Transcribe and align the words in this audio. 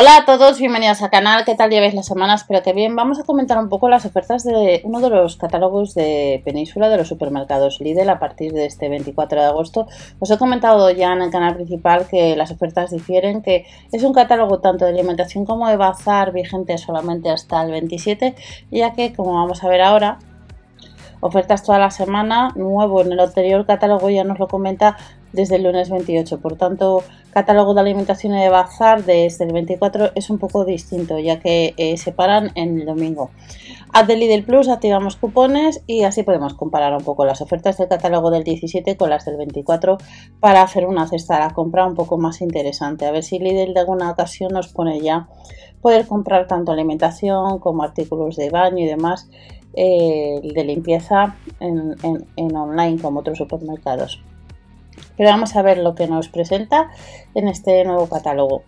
Hola 0.00 0.18
a 0.18 0.24
todos, 0.24 0.60
bienvenidos 0.60 1.02
al 1.02 1.10
canal. 1.10 1.44
¿Qué 1.44 1.56
tal 1.56 1.70
lleváis 1.70 1.92
la 1.92 2.04
semana? 2.04 2.34
Espero 2.34 2.62
que 2.62 2.72
bien. 2.72 2.94
Vamos 2.94 3.18
a 3.18 3.24
comentar 3.24 3.58
un 3.58 3.68
poco 3.68 3.88
las 3.88 4.06
ofertas 4.06 4.44
de 4.44 4.80
uno 4.84 5.00
de 5.00 5.10
los 5.10 5.36
catálogos 5.36 5.92
de 5.94 6.40
Península 6.44 6.88
de 6.88 6.98
los 6.98 7.08
supermercados 7.08 7.80
Lidl 7.80 8.08
a 8.08 8.20
partir 8.20 8.52
de 8.52 8.66
este 8.66 8.88
24 8.88 9.40
de 9.40 9.46
agosto. 9.48 9.88
Os 10.20 10.30
he 10.30 10.38
comentado 10.38 10.88
ya 10.92 11.12
en 11.14 11.22
el 11.22 11.32
canal 11.32 11.56
principal 11.56 12.06
que 12.06 12.36
las 12.36 12.52
ofertas 12.52 12.92
difieren, 12.92 13.42
que 13.42 13.66
es 13.90 14.04
un 14.04 14.12
catálogo 14.12 14.60
tanto 14.60 14.84
de 14.84 14.92
alimentación 14.92 15.44
como 15.44 15.66
de 15.66 15.76
bazar 15.76 16.30
vigente 16.30 16.78
solamente 16.78 17.30
hasta 17.30 17.60
el 17.62 17.72
27, 17.72 18.36
ya 18.70 18.92
que 18.92 19.12
como 19.12 19.34
vamos 19.34 19.64
a 19.64 19.68
ver 19.68 19.80
ahora, 19.80 20.20
ofertas 21.20 21.62
toda 21.62 21.78
la 21.78 21.90
semana, 21.90 22.52
nuevo 22.56 23.00
en 23.00 23.12
el 23.12 23.20
anterior 23.20 23.66
catálogo 23.66 24.10
ya 24.10 24.24
nos 24.24 24.38
lo 24.38 24.48
comenta 24.48 24.96
desde 25.32 25.56
el 25.56 25.64
lunes 25.64 25.90
28. 25.90 26.40
Por 26.40 26.56
tanto, 26.56 27.02
catálogo 27.30 27.74
de 27.74 27.80
alimentación 27.80 28.34
y 28.34 28.40
de 28.40 28.48
bazar 28.48 29.04
desde 29.04 29.44
el 29.44 29.52
24 29.52 30.12
es 30.14 30.30
un 30.30 30.38
poco 30.38 30.64
distinto, 30.64 31.18
ya 31.18 31.38
que 31.40 31.74
eh, 31.76 31.96
se 31.96 32.12
paran 32.12 32.50
en 32.54 32.80
el 32.80 32.86
domingo. 32.86 33.30
Add 33.92 34.06
de 34.06 34.16
Lidl 34.16 34.44
Plus 34.44 34.68
activamos 34.68 35.16
cupones 35.16 35.82
y 35.86 36.02
así 36.02 36.22
podemos 36.22 36.54
comparar 36.54 36.92
un 36.94 37.04
poco 37.04 37.24
las 37.24 37.40
ofertas 37.40 37.78
del 37.78 37.88
catálogo 37.88 38.30
del 38.30 38.44
17 38.44 38.96
con 38.96 39.10
las 39.10 39.24
del 39.24 39.36
24 39.36 39.98
para 40.40 40.62
hacer 40.62 40.86
una 40.86 41.06
cesta 41.06 41.34
de 41.34 41.40
la 41.40 41.50
compra 41.54 41.86
un 41.86 41.94
poco 41.94 42.18
más 42.18 42.40
interesante. 42.40 43.06
A 43.06 43.12
ver 43.12 43.22
si 43.22 43.38
Lidl 43.38 43.74
de 43.74 43.80
alguna 43.80 44.10
ocasión 44.10 44.52
nos 44.52 44.68
pone 44.68 45.00
ya 45.00 45.28
poder 45.80 46.06
comprar 46.06 46.46
tanto 46.46 46.72
alimentación 46.72 47.60
como 47.60 47.82
artículos 47.82 48.36
de 48.36 48.50
baño 48.50 48.78
y 48.78 48.86
demás 48.86 49.28
eh, 49.74 50.40
de 50.42 50.64
limpieza 50.64 51.36
en 51.60 52.56
online 52.56 53.00
como 53.00 53.20
otros 53.20 53.38
supermercados. 53.38 54.22
Pero 55.16 55.30
vamos 55.30 55.56
a 55.56 55.62
ver 55.62 55.78
lo 55.78 55.94
que 55.94 56.06
nos 56.06 56.28
presenta 56.28 56.90
en 57.34 57.48
este 57.48 57.84
nuevo 57.84 58.08
catálogo. 58.08 58.62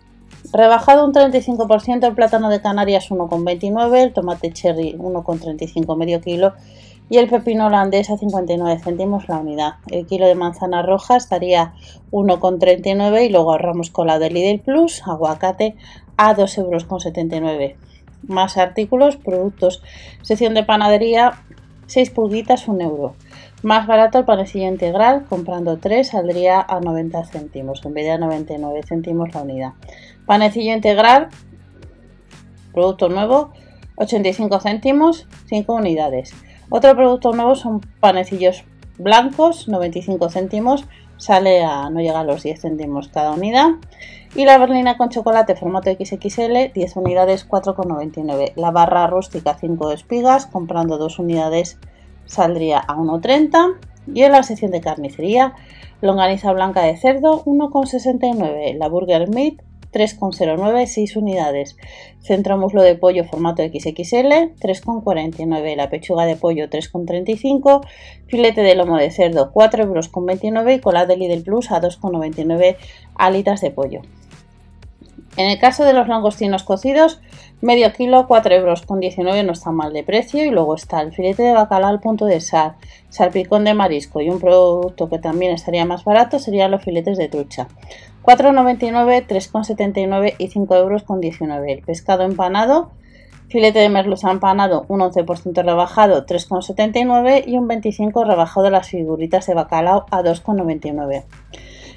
Rebajado 0.51 1.05
un 1.05 1.13
35% 1.13 2.07
el 2.07 2.15
plátano 2.15 2.49
de 2.49 2.61
Canarias 2.61 3.09
1,29, 3.09 3.97
el 3.97 4.13
tomate 4.13 4.51
cherry 4.51 4.95
1,35 4.97 5.95
medio 5.95 6.19
kilo 6.19 6.53
y 7.09 7.17
el 7.17 7.29
pepino 7.29 7.67
holandés 7.67 8.09
a 8.09 8.17
59 8.17 8.79
céntimos 8.79 9.29
la 9.29 9.37
unidad. 9.37 9.73
El 9.89 10.05
kilo 10.07 10.27
de 10.27 10.35
manzana 10.35 10.81
roja 10.81 11.15
estaría 11.15 11.73
1,39 12.11 13.25
y 13.25 13.29
luego 13.29 13.51
ahorramos 13.51 13.91
con 13.91 14.07
la 14.07 14.17
de 14.17 14.29
Lidl 14.29 14.61
Plus, 14.61 15.03
aguacate 15.05 15.75
a 16.17 16.35
2,79 16.35 17.61
euros. 17.61 17.90
Más 18.27 18.57
artículos, 18.57 19.17
productos, 19.17 19.81
sección 20.21 20.53
de 20.53 20.63
panadería, 20.63 21.33
6 21.87 22.09
pulguitas, 22.11 22.67
1 22.67 22.83
euro. 22.83 23.15
Más 23.63 23.85
barato 23.85 24.17
el 24.17 24.25
panecillo 24.25 24.67
integral, 24.67 25.25
comprando 25.29 25.77
3 25.77 26.07
saldría 26.07 26.61
a 26.61 26.79
90 26.79 27.25
céntimos 27.25 27.85
en 27.85 27.93
vez 27.93 28.05
de 28.05 28.11
a 28.11 28.17
99 28.17 28.81
céntimos 28.87 29.33
la 29.33 29.43
unidad. 29.43 29.73
Panecillo 30.25 30.73
integral, 30.73 31.29
producto 32.73 33.09
nuevo, 33.09 33.51
85 33.97 34.59
céntimos, 34.59 35.27
5 35.47 35.73
unidades. 35.73 36.33
Otro 36.69 36.95
producto 36.95 37.33
nuevo 37.33 37.55
son 37.55 37.81
panecillos 37.99 38.63
blancos, 38.97 39.67
95 39.67 40.29
céntimos, 40.29 40.85
sale 41.17 41.63
a 41.63 41.89
no 41.89 41.99
llega 41.99 42.21
a 42.21 42.23
los 42.23 42.41
10 42.41 42.61
céntimos 42.61 43.09
cada 43.09 43.31
unidad. 43.31 43.71
Y 44.33 44.45
la 44.45 44.57
berlina 44.57 44.95
con 44.95 45.09
chocolate 45.09 45.57
formato 45.57 45.91
XXL, 45.91 46.71
10 46.73 46.95
unidades, 46.95 47.47
4,99. 47.49 48.53
La 48.55 48.71
barra 48.71 49.05
rústica, 49.07 49.57
5 49.59 49.91
espigas, 49.91 50.45
comprando 50.45 50.97
2 50.97 51.19
unidades 51.19 51.77
saldría 52.25 52.79
a 52.79 52.95
1,30 52.95 53.77
y 54.13 54.23
en 54.23 54.31
la 54.31 54.43
sección 54.43 54.71
de 54.71 54.79
carnicería 54.79 55.53
longaniza 55.99 56.53
blanca 56.53 56.81
de 56.81 56.95
cerdo 56.95 57.43
1,69, 57.43 58.77
la 58.77 58.87
burger 58.87 59.29
meat 59.29 59.55
3,09, 59.91 60.85
6 60.85 61.15
unidades. 61.17 61.75
Centro 62.21 62.57
muslo 62.57 62.81
de 62.81 62.95
pollo 62.95 63.25
formato 63.25 63.61
XXL, 63.61 64.55
3,49. 64.59 65.75
La 65.75 65.89
pechuga 65.89 66.25
de 66.25 66.37
pollo, 66.37 66.69
3,35. 66.69 67.85
Filete 68.27 68.61
de 68.61 68.75
lomo 68.75 68.97
de 68.97 69.11
cerdo, 69.11 69.51
4,29 69.51 69.81
euros. 69.81 70.75
Y 70.75 70.79
cola 70.79 71.05
de 71.05 71.17
Lidl 71.17 71.43
Plus 71.43 71.71
a 71.71 71.81
2,99 71.81 72.77
alitas 73.15 73.59
de 73.59 73.71
pollo. 73.71 74.01
En 75.37 75.49
el 75.49 75.59
caso 75.59 75.85
de 75.85 75.93
los 75.93 76.09
langostinos 76.09 76.63
cocidos, 76.63 77.21
medio 77.61 77.93
kilo, 77.93 78.27
4 78.27 78.53
euros 78.55 78.81
con 78.81 78.99
19 78.99 79.43
no 79.43 79.53
está 79.53 79.71
mal 79.71 79.93
de 79.93 80.03
precio. 80.03 80.43
Y 80.43 80.49
luego 80.49 80.75
está 80.75 81.01
el 81.01 81.13
filete 81.13 81.43
de 81.43 81.53
bacalao 81.53 81.89
al 81.89 82.01
punto 82.01 82.25
de 82.25 82.41
sal, 82.41 82.75
salpicón 83.09 83.63
de 83.63 83.73
marisco 83.73 84.21
y 84.21 84.29
un 84.29 84.39
producto 84.39 85.09
que 85.09 85.19
también 85.19 85.53
estaría 85.53 85.85
más 85.85 86.03
barato 86.03 86.39
serían 86.39 86.71
los 86.71 86.83
filetes 86.83 87.17
de 87.17 87.29
trucha. 87.29 87.67
4,99, 88.23 89.25
3,79 89.25 90.35
y 90.37 90.47
5 90.49 90.75
euros 90.75 91.03
con 91.03 91.21
19. 91.21 91.71
El 91.71 91.81
pescado 91.81 92.23
empanado, 92.23 92.91
filete 93.47 93.79
de 93.79 93.89
merluza 93.89 94.29
empanado, 94.29 94.85
un 94.89 94.99
11% 94.99 95.63
rebajado, 95.63 96.25
3,79 96.25 97.43
y 97.47 97.57
un 97.57 97.67
25% 97.67 98.27
rebajado 98.27 98.65
de 98.65 98.71
las 98.71 98.89
figuritas 98.89 99.47
de 99.47 99.53
bacalao 99.53 100.05
a 100.11 100.21
2,99. 100.21 101.23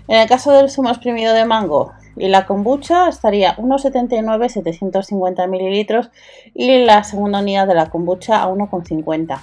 En 0.07 0.21
el 0.21 0.29
caso 0.29 0.53
del 0.53 0.71
zumo 0.71 0.91
exprimido 0.91 1.35
de 1.35 1.45
mango, 1.45 1.93
y 2.17 2.29
la 2.29 2.47
kombucha 2.47 3.09
estaría 3.09 3.57
1,79 3.57 4.49
750 4.49 5.47
mililitros 5.47 6.11
y 6.55 6.85
la 6.85 7.05
segunda 7.05 7.41
unidad 7.41 7.67
de 7.67 7.75
la 7.75 7.91
kombucha 7.91 8.43
a 8.43 8.49
1,50. 8.49 9.41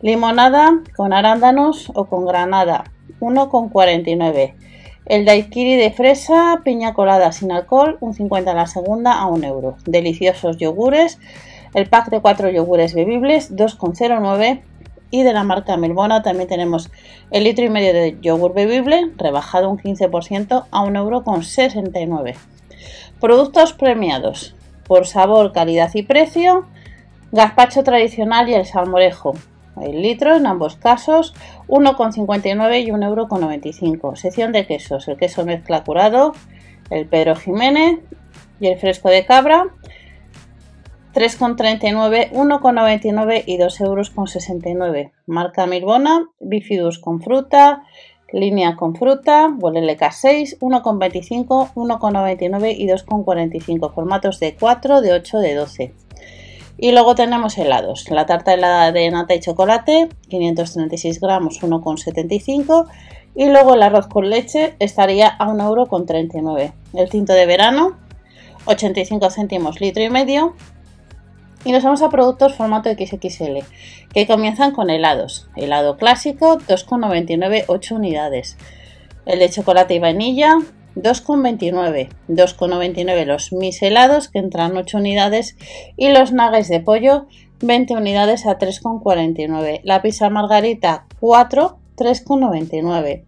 Limonada 0.00 0.80
con 0.96 1.12
arándanos 1.12 1.90
o 1.94 2.06
con 2.06 2.26
granada 2.26 2.84
1,49. 3.20 4.54
El 5.06 5.24
daiquiri 5.26 5.76
de 5.76 5.90
fresa, 5.90 6.60
piña 6.64 6.94
colada 6.94 7.30
sin 7.32 7.52
alcohol, 7.52 7.98
1,50 8.00 8.54
la 8.54 8.66
segunda 8.66 9.12
a 9.12 9.26
1 9.26 9.46
euro. 9.46 9.76
Deliciosos 9.84 10.56
yogures. 10.56 11.18
El 11.74 11.88
pack 11.88 12.08
de 12.08 12.20
4 12.20 12.50
yogures 12.50 12.94
bebibles, 12.94 13.54
2,09 13.54 14.62
y 15.10 15.22
de 15.22 15.32
la 15.32 15.44
marca 15.44 15.76
Milbona 15.76 16.22
también 16.22 16.48
tenemos 16.48 16.90
el 17.30 17.44
litro 17.44 17.64
y 17.64 17.70
medio 17.70 17.92
de 17.92 18.18
yogur 18.20 18.52
bebible 18.54 19.12
rebajado 19.16 19.70
un 19.70 19.78
15% 19.78 20.66
a 20.70 20.84
1,69€. 20.84 22.34
Productos 23.20 23.72
premiados 23.72 24.54
por 24.86 25.06
sabor, 25.06 25.52
calidad 25.52 25.90
y 25.94 26.02
precio. 26.02 26.66
Gazpacho 27.32 27.82
tradicional 27.82 28.48
y 28.48 28.54
el 28.54 28.66
salmorejo. 28.66 29.34
El 29.80 30.02
litro 30.02 30.36
en 30.36 30.46
ambos 30.46 30.76
casos 30.76 31.34
1,59 31.68 32.82
y 32.84 32.90
1,95€. 32.90 34.16
Sección 34.16 34.52
de 34.52 34.66
quesos. 34.66 35.08
El 35.08 35.16
queso 35.16 35.44
mezcla 35.44 35.82
curado, 35.82 36.32
el 36.90 37.06
Pedro 37.06 37.34
Jiménez 37.34 37.98
y 38.60 38.68
el 38.68 38.78
fresco 38.78 39.08
de 39.08 39.24
cabra 39.26 39.66
3,39, 41.14 42.32
1,99 42.32 43.44
y 43.46 43.58
2,69 43.58 44.96
euros. 44.96 45.12
Marca 45.26 45.66
Mirbona, 45.66 46.28
Bifidus 46.40 46.98
con 46.98 47.22
fruta, 47.22 47.84
línea 48.32 48.74
con 48.74 48.96
fruta, 48.96 49.48
k 49.98 50.12
6, 50.12 50.58
1,25, 50.60 51.72
1,99 51.74 52.74
y 52.76 52.88
2,45. 52.88 53.94
Formatos 53.94 54.40
de 54.40 54.56
4, 54.56 55.00
de 55.00 55.12
8, 55.12 55.38
de 55.38 55.54
12. 55.54 55.94
Y 56.76 56.90
luego 56.90 57.14
tenemos 57.14 57.56
helados. 57.58 58.10
La 58.10 58.26
tarta 58.26 58.52
helada 58.52 58.90
de 58.90 59.08
nata 59.10 59.34
y 59.34 59.40
chocolate, 59.40 60.08
536 60.28 61.20
gramos, 61.20 61.62
1,75. 61.62 62.88
Y 63.36 63.48
luego 63.48 63.74
el 63.74 63.82
arroz 63.82 64.08
con 64.08 64.28
leche 64.30 64.74
estaría 64.80 65.28
a 65.28 65.46
1,39 65.46 66.72
El 66.92 67.08
tinto 67.08 67.32
de 67.32 67.46
verano, 67.46 67.96
85 68.66 69.30
céntimos 69.30 69.80
litro 69.80 70.02
y 70.02 70.10
medio. 70.10 70.54
Y 71.64 71.72
nos 71.72 71.82
vamos 71.82 72.02
a 72.02 72.10
productos 72.10 72.54
formato 72.54 72.90
XXL, 72.90 73.60
que 74.12 74.26
comienzan 74.26 74.72
con 74.72 74.90
helados. 74.90 75.48
Helado 75.56 75.96
clásico, 75.96 76.58
2,99, 76.58 77.64
8 77.68 77.94
unidades. 77.94 78.58
El 79.24 79.38
de 79.38 79.48
chocolate 79.48 79.94
y 79.94 79.98
vainilla, 79.98 80.56
2,29. 80.96 82.10
2,99 82.28 83.24
los 83.24 83.52
mis 83.52 83.80
helados, 83.82 84.28
que 84.28 84.40
entran 84.40 84.76
8 84.76 84.98
unidades. 84.98 85.56
Y 85.96 86.08
los 86.08 86.32
nuggets 86.32 86.68
de 86.68 86.80
pollo, 86.80 87.26
20 87.60 87.94
unidades 87.94 88.44
a 88.46 88.58
3,49. 88.58 89.80
La 89.84 90.02
pizza 90.02 90.28
margarita, 90.28 91.06
4, 91.20 91.78
3,99 91.96 93.24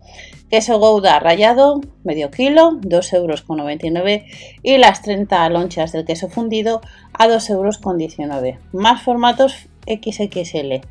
queso 0.49 0.79
Gouda 0.79 1.19
rallado, 1.19 1.81
medio 2.05 2.31
kilo, 2.31 2.73
2,99 2.81 3.97
euros 3.97 4.25
y 4.63 4.79
las 4.79 5.03
30 5.03 5.49
lonchas 5.49 5.93
del 5.93 6.05
queso 6.05 6.29
fundido 6.29 6.81
a 7.13 7.27
2,19 7.27 7.51
euros. 7.51 8.59
Más 8.73 9.03
formatos 9.03 9.69
XXL. 9.87 10.87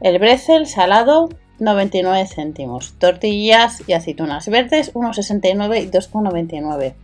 El 0.00 0.18
brezel 0.18 0.66
salado, 0.66 1.28
99 1.58 2.26
céntimos. 2.26 2.94
Tortillas 2.98 3.82
y 3.88 3.94
aceitunas 3.94 4.48
verdes, 4.48 4.94
1,69 4.94 5.82
y 5.82 5.90
2,99. 5.90 6.94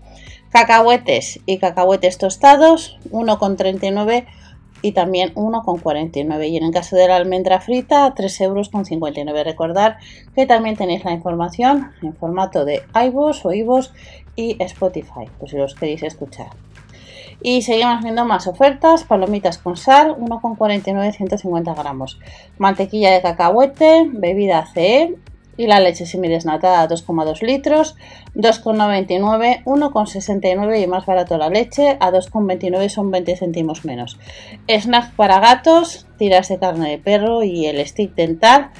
Cacahuetes 0.50 1.40
y 1.46 1.58
cacahuetes 1.58 2.18
tostados, 2.18 2.98
1,39 3.10 4.26
y 4.82 4.92
también 4.92 5.34
1,49 5.34 6.48
y 6.48 6.56
en 6.56 6.64
el 6.64 6.72
caso 6.72 6.96
de 6.96 7.08
la 7.08 7.16
almendra 7.16 7.60
frita 7.60 8.14
3,59 8.14 8.42
euros. 8.42 9.44
Recordar 9.44 9.98
que 10.34 10.46
también 10.46 10.76
tenéis 10.76 11.04
la 11.04 11.12
información 11.12 11.92
en 12.02 12.14
formato 12.14 12.64
de 12.64 12.82
iVoox 12.94 13.44
o 13.44 13.52
iVoox 13.52 13.90
y 14.36 14.62
Spotify, 14.62 15.28
pues 15.38 15.52
si 15.52 15.58
los 15.58 15.74
queréis 15.74 16.02
escuchar. 16.02 16.48
Y 17.42 17.62
seguimos 17.62 18.02
viendo 18.02 18.24
más 18.26 18.46
ofertas. 18.46 19.04
Palomitas 19.04 19.56
con 19.58 19.76
sal, 19.76 20.14
1,49, 20.16 21.12
150 21.12 21.74
gramos. 21.74 22.18
Mantequilla 22.58 23.12
de 23.12 23.22
cacahuete, 23.22 24.08
bebida 24.12 24.66
CE 24.66 25.16
y 25.56 25.66
la 25.66 25.80
leche 25.80 26.06
semidesnatada 26.06 26.88
2,2 26.88 27.42
litros, 27.42 27.96
2,99, 28.34 29.64
1,69 29.64 30.82
y 30.82 30.86
más 30.86 31.06
barato 31.06 31.38
la 31.38 31.48
leche, 31.48 31.96
a 32.00 32.10
2,29 32.10 32.88
son 32.88 33.10
20 33.10 33.36
céntimos 33.36 33.84
menos. 33.84 34.18
Snack 34.68 35.14
para 35.14 35.40
gatos, 35.40 36.06
tiras 36.18 36.48
de 36.48 36.58
carne 36.58 36.90
de 36.90 36.98
perro 36.98 37.42
y 37.42 37.66
el 37.66 37.86
stick 37.86 38.14
dental 38.14 38.70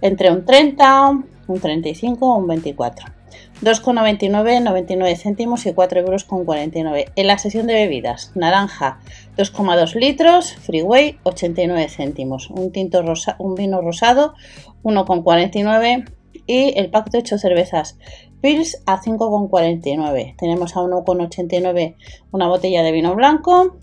entre 0.00 0.30
un 0.30 0.44
30, 0.44 1.10
un 1.46 1.60
35 1.60 2.26
o 2.26 2.36
un 2.38 2.46
24. 2.46 3.20
2,99, 3.62 4.62
99 4.62 5.16
céntimos 5.16 5.66
y 5.66 5.74
4 5.74 6.00
euros 6.00 6.24
con 6.24 6.46
49. 6.46 7.12
En 7.14 7.26
la 7.26 7.36
sesión 7.36 7.66
de 7.66 7.74
bebidas, 7.74 8.32
naranja 8.34 9.00
2,2 9.36 9.94
litros, 9.96 10.54
freeway 10.54 11.18
89 11.24 11.88
céntimos, 11.90 12.48
un 12.48 12.72
tinto 12.72 13.02
rosa, 13.02 13.36
un 13.38 13.54
vino 13.54 13.82
rosado 13.82 14.34
1,49 14.82 16.06
y 16.46 16.78
el 16.78 16.90
pack 16.90 17.10
de 17.10 17.18
8 17.18 17.38
cervezas 17.38 17.98
Pils 18.40 18.82
a 18.86 19.00
5,49. 19.00 20.34
Tenemos 20.36 20.76
a 20.76 20.80
1,89 20.80 21.96
una 22.32 22.48
botella 22.48 22.82
de 22.82 22.92
vino 22.92 23.14
blanco, 23.14 23.76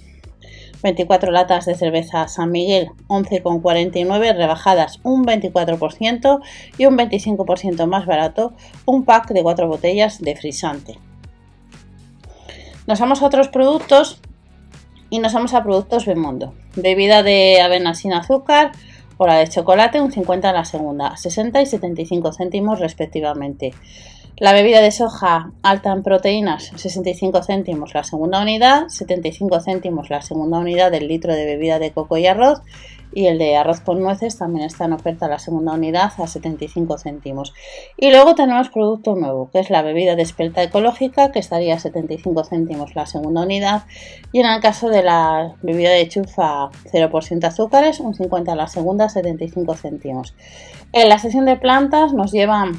24 0.81 1.31
latas 1.31 1.65
de 1.65 1.75
cerveza 1.75 2.27
San 2.27 2.51
Miguel 2.51 2.89
11,49 3.07 4.35
rebajadas 4.35 4.99
un 5.03 5.25
24% 5.25 6.39
y 6.77 6.85
un 6.85 6.97
25% 6.97 7.87
más 7.87 8.05
barato 8.05 8.53
un 8.85 9.03
pack 9.03 9.29
de 9.29 9.43
4 9.43 9.67
botellas 9.67 10.21
de 10.21 10.35
frisante. 10.35 10.99
Nos 12.85 12.99
vamos 12.99 13.21
a 13.21 13.25
otros 13.25 13.49
productos 13.49 14.21
y 15.09 15.19
nos 15.19 15.33
vamos 15.33 15.53
a 15.53 15.63
productos 15.63 16.05
Bemondo. 16.05 16.53
Bebida 16.75 17.23
de 17.23 17.61
avena 17.61 17.93
sin 17.95 18.13
azúcar, 18.13 18.71
o 19.17 19.27
la 19.27 19.37
de 19.37 19.47
chocolate 19.47 20.01
un 20.01 20.11
50 20.11 20.49
en 20.49 20.55
la 20.55 20.65
segunda, 20.65 21.17
60 21.17 21.61
y 21.61 21.65
75 21.65 22.33
céntimos 22.33 22.79
respectivamente. 22.79 23.73
La 24.39 24.53
bebida 24.53 24.81
de 24.81 24.91
soja 24.91 25.51
alta 25.63 25.91
en 25.91 26.03
proteínas, 26.03 26.71
65 26.75 27.41
céntimos 27.41 27.95
la 27.95 28.03
segunda 28.03 28.39
unidad, 28.39 28.87
75 28.87 29.61
céntimos 29.61 30.11
la 30.11 30.21
segunda 30.21 30.59
unidad 30.59 30.91
del 30.91 31.07
litro 31.07 31.33
de 31.33 31.43
bebida 31.43 31.79
de 31.79 31.91
coco 31.91 32.17
y 32.17 32.27
arroz 32.27 32.61
y 33.11 33.25
el 33.25 33.39
de 33.39 33.55
arroz 33.57 33.79
con 33.79 33.99
nueces 33.99 34.37
también 34.37 34.67
está 34.67 34.85
en 34.85 34.93
oferta 34.93 35.27
la 35.27 35.39
segunda 35.39 35.73
unidad 35.73 36.11
a 36.19 36.27
75 36.27 36.99
céntimos. 36.99 37.55
Y 37.97 38.11
luego 38.11 38.35
tenemos 38.35 38.69
producto 38.69 39.15
nuevo, 39.15 39.49
que 39.49 39.57
es 39.57 39.71
la 39.71 39.81
bebida 39.81 40.15
de 40.15 40.21
espelta 40.21 40.61
ecológica, 40.61 41.31
que 41.31 41.39
estaría 41.39 41.73
a 41.73 41.79
75 41.79 42.43
céntimos 42.43 42.93
la 42.93 43.07
segunda 43.07 43.41
unidad. 43.41 43.85
Y 44.31 44.41
en 44.41 44.45
el 44.45 44.61
caso 44.61 44.89
de 44.89 45.01
la 45.01 45.55
bebida 45.63 45.89
de 45.89 46.07
chufa 46.09 46.69
0% 46.91 47.43
azúcares, 47.43 47.99
un 47.99 48.13
50 48.13 48.55
la 48.55 48.67
segunda, 48.67 49.09
75 49.09 49.73
céntimos. 49.73 50.35
En 50.93 51.09
la 51.09 51.17
sesión 51.17 51.45
de 51.45 51.55
plantas 51.55 52.13
nos 52.13 52.31
llevan 52.31 52.73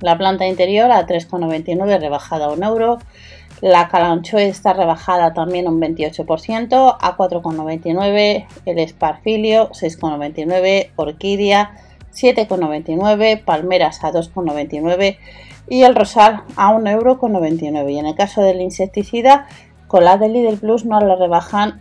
la 0.00 0.18
planta 0.18 0.46
interior 0.46 0.90
a 0.90 1.06
3,99 1.06 2.00
rebajada 2.00 2.46
a 2.46 2.52
1 2.52 2.66
euro. 2.66 2.98
La 3.60 3.88
calanchoe 3.88 4.48
está 4.48 4.72
rebajada 4.72 5.32
también 5.32 5.68
un 5.68 5.80
28% 5.80 6.96
a 7.00 7.16
4,99. 7.16 8.46
El 8.66 8.78
esparfilio 8.78 9.70
6,99. 9.70 10.90
Orquídea 10.96 11.76
7,99. 12.12 13.42
Palmeras 13.42 14.04
a 14.04 14.12
2,99. 14.12 15.18
Y 15.68 15.82
el 15.82 15.94
rosal 15.94 16.42
a 16.56 16.74
1,99 16.74 17.90
Y 17.90 17.98
en 17.98 18.06
el 18.06 18.14
caso 18.14 18.42
del 18.42 18.60
insecticida, 18.60 19.46
con 19.86 20.04
la 20.04 20.18
de 20.18 20.28
Lidl 20.28 20.58
Plus 20.58 20.84
nos 20.84 21.02
lo 21.02 21.16
rebajan 21.16 21.80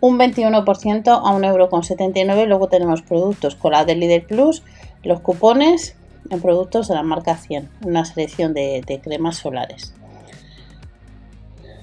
un 0.00 0.18
21% 0.18 1.08
a 1.08 1.32
1,79€. 1.32 2.46
Luego 2.46 2.68
tenemos 2.68 3.02
productos 3.02 3.56
con 3.56 3.72
la 3.72 3.84
de 3.84 3.96
Lidl 3.96 4.26
Plus, 4.26 4.62
los 5.02 5.20
cupones 5.20 5.95
en 6.30 6.40
productos 6.40 6.88
de 6.88 6.94
la 6.94 7.02
marca 7.02 7.36
100, 7.36 7.68
una 7.84 8.04
selección 8.04 8.54
de, 8.54 9.00
cremas 9.02 9.36
solares. 9.36 9.94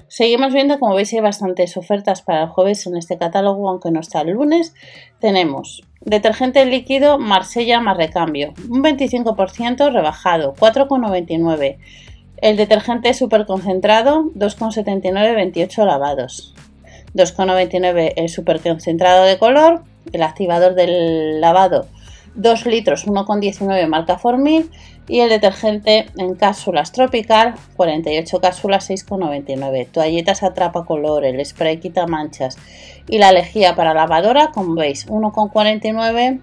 Seguimos 0.08 0.52
viendo, 0.52 0.78
como 0.78 0.94
veis, 0.94 1.12
hay 1.12 1.20
bastantes 1.20 1.76
ofertas 1.76 2.22
para 2.22 2.44
el 2.44 2.48
jueves 2.48 2.86
en 2.86 2.96
este 2.96 3.18
catálogo, 3.18 3.68
aunque 3.68 3.90
no 3.90 4.00
está 4.00 4.20
el 4.20 4.30
lunes. 4.30 4.74
Tenemos 5.18 5.82
detergente 6.02 6.64
líquido 6.66 7.18
Marsella 7.18 7.80
más 7.80 7.96
recambio, 7.96 8.54
un 8.68 8.84
25% 8.84 9.92
rebajado, 9.92 10.54
4,99. 10.54 11.78
El 12.36 12.56
detergente 12.56 13.12
super 13.14 13.46
concentrado, 13.46 14.30
2,79, 14.34 15.34
28 15.34 15.84
lavados. 15.84 16.54
2,99 17.14 18.12
el 18.16 18.28
super 18.28 18.60
concentrado 18.60 19.24
de 19.24 19.38
color, 19.38 19.82
el 20.12 20.22
activador 20.22 20.74
del 20.74 21.40
lavado 21.40 21.86
2 22.34 22.66
litros 22.66 23.06
1,19 23.06 23.86
marca 23.86 24.18
Formil 24.18 24.70
y 25.06 25.20
el 25.20 25.28
detergente 25.28 26.06
en 26.16 26.34
cápsulas 26.34 26.92
tropical 26.92 27.54
48 27.76 28.40
cápsulas 28.40 28.90
6,99 28.90 29.88
toallitas 29.90 30.42
atrapa 30.42 30.84
color 30.84 31.24
el 31.24 31.44
spray 31.44 31.78
quita 31.78 32.06
manchas 32.06 32.56
y 33.08 33.18
la 33.18 33.32
lejía 33.32 33.76
para 33.76 33.94
lavadora 33.94 34.50
como 34.52 34.74
veis 34.74 35.06
1,49 35.08 36.40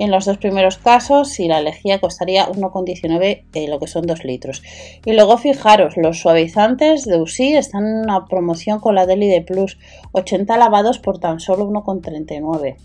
en 0.00 0.10
los 0.10 0.24
dos 0.24 0.38
primeros 0.38 0.78
casos 0.78 1.38
y 1.38 1.48
la 1.48 1.60
lejía 1.60 2.00
costaría 2.00 2.48
1,19 2.48 3.44
eh, 3.52 3.68
lo 3.68 3.78
que 3.78 3.86
son 3.86 4.06
2 4.06 4.24
litros 4.24 4.62
y 5.04 5.12
luego 5.12 5.38
fijaros 5.38 5.96
los 5.96 6.20
suavizantes 6.20 7.04
de 7.04 7.20
USI 7.20 7.56
están 7.56 7.86
en 7.86 7.98
una 7.98 8.26
promoción 8.26 8.80
con 8.80 8.94
la 8.94 9.06
Deli 9.06 9.28
de 9.28 9.42
Plus 9.42 9.78
80 10.12 10.56
lavados 10.56 10.98
por 10.98 11.18
tan 11.18 11.38
solo 11.38 11.68
1,39 11.68 12.76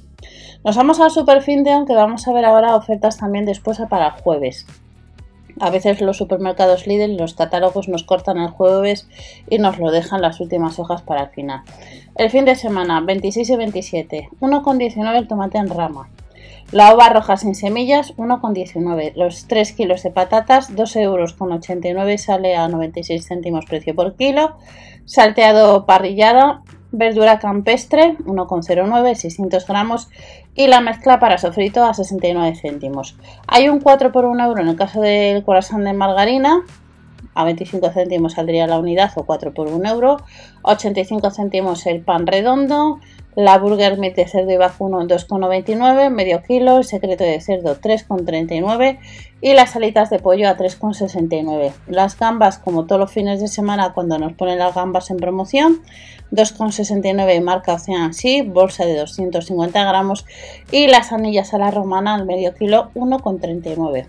nos 0.64 0.76
vamos 0.76 1.00
al 1.00 1.12
super 1.12 1.42
fin 1.42 1.64
de 1.64 1.72
aunque 1.72 1.94
vamos 1.94 2.28
a 2.28 2.34
ver 2.34 2.44
ahora 2.44 2.76
ofertas 2.76 3.18
también 3.18 3.46
después 3.46 3.80
para 3.90 4.08
el 4.08 4.14
jueves. 4.14 4.66
A 5.60 5.70
veces 5.70 6.02
los 6.02 6.18
supermercados 6.18 6.86
Lidl, 6.86 7.18
los 7.18 7.34
catálogos 7.34 7.88
nos 7.88 8.04
cortan 8.04 8.38
el 8.40 8.50
jueves 8.50 9.08
y 9.50 9.58
nos 9.58 9.78
lo 9.78 9.92
dejan 9.92 10.22
las 10.22 10.42
últimas 10.42 10.80
hojas 10.80 11.02
para 11.02 11.24
el 11.24 11.30
final. 11.30 11.62
El 12.16 12.30
fin 12.30 12.44
de 12.46 12.56
semana, 12.56 13.00
26 13.00 13.50
y 13.50 13.56
27, 13.56 14.30
1,19 14.42 15.16
el 15.16 15.28
tomate 15.28 15.58
en 15.60 15.70
rama. 15.70 16.10
La 16.72 16.94
ova 16.94 17.10
roja 17.10 17.38
sin 17.38 17.56
semillas, 17.56 18.16
1,19. 18.18 19.14
Los 19.16 19.48
3 19.48 19.72
kilos 19.74 20.04
de 20.04 20.12
patatas, 20.12 20.76
2,89 20.76 21.86
euros 21.86 22.22
sale 22.22 22.56
a 22.56 22.68
96 22.68 23.28
céntimos 23.28 23.66
precio 23.66 23.96
por 23.96 24.16
kilo. 24.16 24.58
Salteado 25.06 25.86
parrillada, 25.86 26.64
verdura 26.92 27.40
campestre 27.40 28.18
1,09, 28.26 29.16
600 29.16 29.68
gramos 29.68 30.10
y 30.56 30.68
la 30.68 30.82
mezcla 30.82 31.20
para 31.20 31.38
sofrito 31.38 31.84
a 31.84 31.94
69 31.94 32.56
céntimos. 32.60 33.18
Hay 33.48 33.70
un 33.70 33.80
4 33.80 34.12
por 34.12 34.26
1 34.26 34.44
euro 34.44 34.62
en 34.62 34.70
el 34.70 34.76
caso 34.76 35.02
del 35.02 35.44
corazón 35.44 35.84
de 35.84 35.94
margarina, 35.94 36.64
a 37.34 37.44
25 37.44 37.92
céntimos 37.92 38.34
saldría 38.34 38.66
la 38.66 38.80
unidad 38.80 39.12
o 39.16 39.26
4 39.26 39.54
por 39.54 39.68
1 39.68 39.90
euro, 39.90 40.18
85 40.64 41.32
céntimos 41.32 41.86
el 41.86 42.02
pan 42.02 42.26
redondo, 42.26 43.00
la 43.36 43.58
burger 43.58 43.98
meat 43.98 44.16
de 44.16 44.28
cerdo 44.28 44.52
y 44.52 44.58
vacuno 44.58 45.02
2,99, 45.02 46.10
medio 46.10 46.42
kilo, 46.42 46.78
el 46.78 46.86
secreto 46.86 47.24
de 47.24 47.42
cerdo 47.42 47.76
3,39 47.76 48.98
y 49.42 49.54
las 49.54 49.76
alitas 49.76 50.10
de 50.10 50.20
pollo 50.20 50.48
a 50.48 50.58
3,69. 50.58 51.74
Las 51.88 52.18
gambas, 52.18 52.58
como 52.58 52.86
todos 52.86 53.00
los 53.00 53.12
fines 53.12 53.42
de 53.42 53.50
semana 53.50 53.94
cuando 53.94 54.18
nos 54.18 54.34
ponen 54.34 54.60
las 54.60 54.74
gambas 54.74 55.12
en 55.12 55.18
promoción, 55.18 55.82
2,69 56.32 57.42
marca 57.42 57.74
Ocean 57.74 58.14
Sea, 58.14 58.44
bolsa 58.46 58.86
de 58.86 58.98
250 58.98 59.84
gramos 59.84 60.26
y 60.72 60.88
las 60.88 61.12
anillas 61.12 61.54
a 61.54 61.58
la 61.58 61.72
romana 61.72 62.16
al 62.16 62.26
medio 62.26 62.54
kilo 62.56 62.90
1,39. 62.96 64.08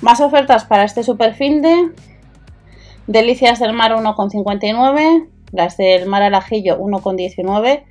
Más 0.00 0.20
ofertas 0.20 0.64
para 0.64 0.84
este 0.84 1.02
super 1.02 1.34
fin 1.34 1.60
de 1.60 1.90
delicias 3.06 3.60
del 3.60 3.74
mar 3.74 3.92
1,59, 3.92 5.28
las 5.52 5.76
del 5.76 6.06
mar 6.06 6.22
al 6.22 6.34
ajillo 6.34 6.78
1,19 6.78 7.84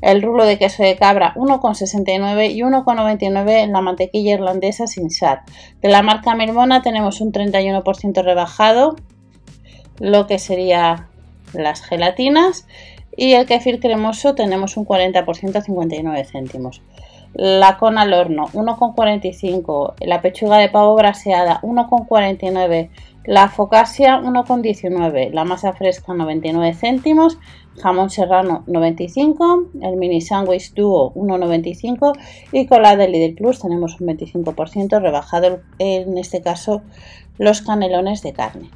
el 0.00 0.22
rulo 0.22 0.44
de 0.44 0.58
queso 0.58 0.82
de 0.82 0.96
cabra 0.96 1.34
1,69 1.34 2.50
y 2.50 2.60
1,99 2.60 3.50
en 3.62 3.72
la 3.72 3.80
mantequilla 3.80 4.34
irlandesa 4.34 4.86
sin 4.86 5.10
sal. 5.10 5.40
De 5.80 5.88
la 5.88 6.02
marca 6.02 6.34
Mirmona 6.34 6.82
tenemos 6.82 7.20
un 7.20 7.32
31% 7.32 8.22
rebajado, 8.22 8.96
lo 9.98 10.26
que 10.26 10.38
sería 10.38 11.08
las 11.52 11.82
gelatinas 11.82 12.66
y 13.16 13.32
el 13.32 13.46
kefir 13.46 13.80
cremoso 13.80 14.34
tenemos 14.34 14.76
un 14.76 14.86
40% 14.86 15.56
a 15.56 15.60
59 15.60 16.24
céntimos. 16.24 16.82
La 17.34 17.78
con 17.78 17.98
al 17.98 18.12
horno 18.12 18.46
1,45, 18.52 19.94
la 20.00 20.22
pechuga 20.22 20.58
de 20.58 20.68
pavo 20.68 20.94
braseada 20.94 21.60
1,49, 21.62 22.90
la 23.24 23.48
focasia 23.48 24.20
1,19, 24.20 25.30
la 25.32 25.44
masa 25.44 25.72
fresca 25.72 26.14
99 26.14 26.74
céntimos, 26.74 27.38
jamón 27.82 28.10
serrano 28.10 28.64
95, 28.66 29.70
el 29.82 29.96
mini 29.96 30.20
sandwich 30.20 30.74
dúo 30.74 31.12
1,95 31.14 32.12
y 32.52 32.66
con 32.66 32.82
la 32.82 32.96
de 32.96 33.08
Lidl 33.08 33.34
Plus 33.34 33.60
tenemos 33.60 34.00
un 34.00 34.08
25% 34.08 35.00
rebajado 35.00 35.60
en 35.78 36.18
este 36.18 36.42
caso 36.42 36.82
los 37.38 37.62
canelones 37.62 38.22
de 38.22 38.32
carne. 38.32 38.70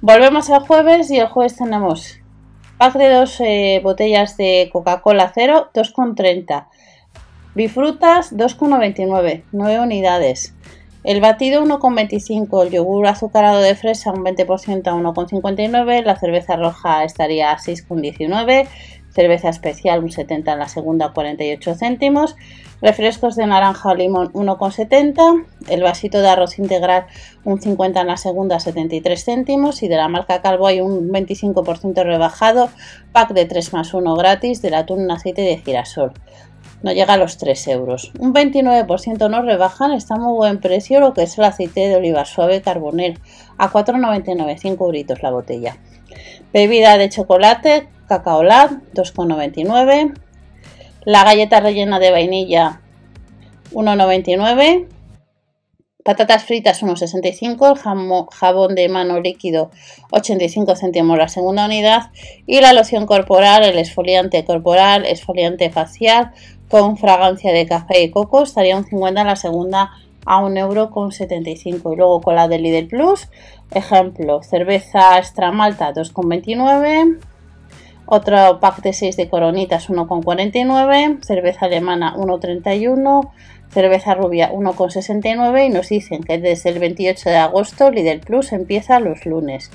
Volvemos 0.00 0.50
al 0.50 0.66
jueves 0.66 1.10
y 1.10 1.18
el 1.18 1.28
jueves 1.28 1.56
tenemos 1.56 2.22
Pack 2.82 2.94
de 2.94 3.10
dos 3.10 3.40
eh, 3.40 3.80
botellas 3.84 4.36
de 4.36 4.68
Coca-Cola 4.72 5.30
cero, 5.32 5.70
2,30. 5.72 6.66
Bifrutas, 7.54 8.32
2,99. 8.32 9.44
9 9.52 9.78
unidades. 9.78 10.52
El 11.04 11.20
batido 11.20 11.64
1,25, 11.64 12.64
el 12.64 12.70
yogur 12.70 13.08
azucarado 13.08 13.60
de 13.60 13.74
fresa 13.74 14.12
un 14.12 14.24
20% 14.24 14.86
a 14.86 14.92
1,59, 14.92 16.04
la 16.04 16.16
cerveza 16.16 16.54
roja 16.54 17.02
estaría 17.02 17.50
a 17.50 17.58
6,19, 17.58 18.68
cerveza 19.10 19.48
especial 19.48 20.04
un 20.04 20.12
70 20.12 20.52
en 20.52 20.58
la 20.60 20.68
segunda 20.68 21.12
48 21.12 21.74
céntimos, 21.74 22.36
refrescos 22.80 23.34
de 23.34 23.46
naranja 23.48 23.88
o 23.88 23.94
limón 23.96 24.32
1,70, 24.32 25.44
el 25.68 25.82
vasito 25.82 26.20
de 26.20 26.28
arroz 26.28 26.60
integral 26.60 27.06
un 27.42 27.60
50 27.60 28.00
en 28.00 28.06
la 28.06 28.16
segunda 28.16 28.60
73 28.60 29.24
céntimos 29.24 29.82
y 29.82 29.88
de 29.88 29.96
la 29.96 30.06
marca 30.06 30.40
Calvo 30.40 30.68
hay 30.68 30.80
un 30.80 31.08
25% 31.10 32.04
rebajado, 32.04 32.68
pack 33.10 33.32
de 33.32 33.44
3 33.46 33.72
más 33.72 33.92
1 33.92 34.14
gratis 34.14 34.62
del 34.62 34.74
atún 34.74 35.00
en 35.00 35.10
aceite 35.10 35.42
de 35.42 35.58
girasol 35.58 36.12
no 36.82 36.92
llega 36.92 37.14
a 37.14 37.16
los 37.16 37.38
3 37.38 37.68
euros. 37.68 38.12
Un 38.18 38.34
29% 38.34 39.30
nos 39.30 39.44
rebajan, 39.44 39.92
está 39.92 40.16
muy 40.16 40.34
buen 40.34 40.60
precio 40.60 41.00
lo 41.00 41.14
que 41.14 41.22
es 41.22 41.38
el 41.38 41.44
aceite 41.44 41.88
de 41.88 41.96
oliva 41.96 42.24
suave 42.24 42.62
Carbonel 42.62 43.18
a 43.58 43.70
4,99, 43.70 44.58
5 44.58 44.84
euritos 44.84 45.22
la 45.22 45.30
botella. 45.30 45.76
Bebida 46.52 46.98
de 46.98 47.08
chocolate, 47.08 47.88
cacaolat, 48.08 48.72
2,99. 48.94 50.14
La 51.04 51.24
galleta 51.24 51.60
rellena 51.60 51.98
de 51.98 52.10
vainilla, 52.10 52.80
1,99. 53.72 54.88
Patatas 56.04 56.42
fritas 56.44 56.82
1,65, 56.82 57.70
el 57.70 58.26
jabón 58.34 58.74
de 58.74 58.88
mano 58.88 59.20
líquido 59.20 59.70
85 60.10 60.74
céntimos 60.74 61.16
la 61.16 61.28
segunda 61.28 61.66
unidad 61.66 62.10
y 62.44 62.60
la 62.60 62.72
loción 62.72 63.06
corporal, 63.06 63.62
el 63.62 63.78
esfoliante 63.78 64.44
corporal, 64.44 65.06
esfoliante 65.06 65.70
facial 65.70 66.32
con 66.68 66.96
fragancia 66.96 67.52
de 67.52 67.66
café 67.66 68.02
y 68.02 68.10
coco 68.10 68.42
estaría 68.42 68.76
un 68.76 68.84
50 68.84 69.20
en 69.20 69.26
la 69.28 69.36
segunda 69.36 69.92
a 70.26 70.40
1,75€ 70.40 71.92
y 71.92 71.96
luego 71.96 72.20
con 72.20 72.34
la 72.34 72.48
de 72.48 72.58
Lidl 72.58 72.88
Plus 72.88 73.28
ejemplo 73.70 74.42
cerveza 74.42 75.18
extra 75.18 75.52
malta 75.52 75.92
2,29 75.92 77.18
otro 78.06 78.58
pack 78.58 78.82
de 78.82 78.92
6 78.92 79.16
de 79.16 79.28
coronitas 79.28 79.88
1,49 79.88 81.22
cerveza 81.24 81.66
alemana 81.66 82.14
1,31 82.16 83.30
cerveza 83.72 84.14
rubia 84.14 84.52
1,69 84.52 85.66
y 85.66 85.70
nos 85.70 85.88
dicen 85.88 86.22
que 86.22 86.38
desde 86.38 86.70
el 86.70 86.78
28 86.78 87.30
de 87.30 87.36
agosto 87.36 87.90
Lidl 87.90 88.20
Plus 88.20 88.52
empieza 88.52 89.00
los 89.00 89.26
lunes 89.26 89.70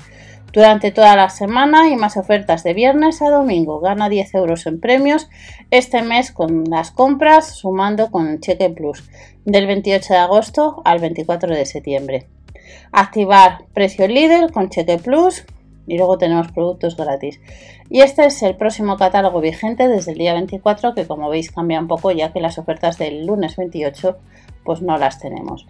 durante 0.52 0.90
toda 0.90 1.16
la 1.16 1.28
semana 1.28 1.88
y 1.88 1.96
más 1.96 2.16
ofertas 2.16 2.64
de 2.64 2.74
viernes 2.74 3.20
a 3.22 3.30
domingo. 3.30 3.80
Gana 3.80 4.08
10 4.08 4.34
euros 4.34 4.66
en 4.66 4.80
premios 4.80 5.28
este 5.70 6.02
mes 6.02 6.32
con 6.32 6.64
las 6.64 6.90
compras 6.90 7.54
sumando 7.54 8.10
con 8.10 8.40
cheque 8.40 8.70
plus 8.70 9.08
del 9.44 9.66
28 9.66 10.14
de 10.14 10.18
agosto 10.18 10.82
al 10.84 11.00
24 11.00 11.54
de 11.54 11.66
septiembre. 11.66 12.26
Activar 12.92 13.64
precio 13.74 14.08
líder 14.08 14.52
con 14.52 14.70
cheque 14.70 14.98
plus 14.98 15.44
y 15.88 15.96
luego 15.96 16.18
tenemos 16.18 16.52
productos 16.52 16.96
gratis. 16.96 17.40
Y 17.90 18.00
este 18.00 18.26
es 18.26 18.42
el 18.42 18.56
próximo 18.56 18.96
catálogo 18.96 19.40
vigente 19.40 19.88
desde 19.88 20.12
el 20.12 20.18
día 20.18 20.34
24 20.34 20.94
que 20.94 21.06
como 21.06 21.28
veis 21.30 21.50
cambia 21.50 21.80
un 21.80 21.88
poco 21.88 22.10
ya 22.12 22.32
que 22.32 22.40
las 22.40 22.58
ofertas 22.58 22.98
del 22.98 23.26
lunes 23.26 23.56
28 23.56 24.16
pues 24.64 24.82
no 24.82 24.98
las 24.98 25.18
tenemos. 25.18 25.66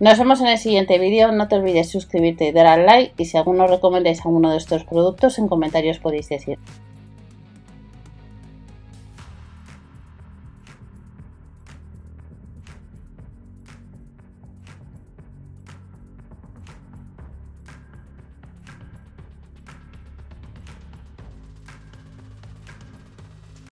Nos 0.00 0.16
vemos 0.16 0.40
en 0.40 0.46
el 0.46 0.58
siguiente 0.58 0.98
vídeo, 0.98 1.32
no 1.32 1.48
te 1.48 1.56
olvides 1.56 1.90
suscribirte 1.90 2.46
y 2.46 2.52
dar 2.52 2.66
al 2.66 2.86
like 2.86 3.14
y 3.18 3.24
si 3.24 3.36
alguno 3.36 3.66
recomendáis 3.66 4.24
alguno 4.24 4.50
de 4.50 4.56
estos 4.56 4.84
productos 4.84 5.38
en 5.38 5.48
comentarios 5.48 5.98
podéis 5.98 6.28
decir. 6.28 6.58